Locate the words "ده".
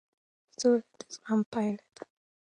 1.95-2.03